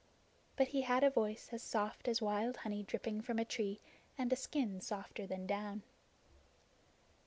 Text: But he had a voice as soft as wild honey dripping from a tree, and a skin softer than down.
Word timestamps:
But 0.55 0.69
he 0.69 0.81
had 0.81 1.03
a 1.03 1.11
voice 1.11 1.49
as 1.51 1.61
soft 1.61 2.07
as 2.07 2.23
wild 2.23 2.57
honey 2.57 2.81
dripping 2.81 3.21
from 3.21 3.37
a 3.37 3.45
tree, 3.45 3.79
and 4.17 4.33
a 4.33 4.35
skin 4.35 4.81
softer 4.81 5.27
than 5.27 5.45
down. 5.45 5.83